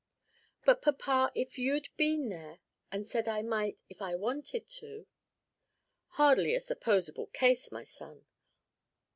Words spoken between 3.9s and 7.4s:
I wanted to?" "Hardly a supposable